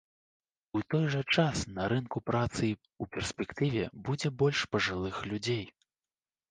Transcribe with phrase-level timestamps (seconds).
[0.77, 2.67] У той жа час на рынку працы
[3.01, 5.65] ў перспектыве будзе больш пажылых людзей.